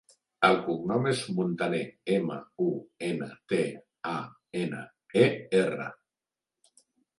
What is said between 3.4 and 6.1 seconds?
te, a, ena, e, erra.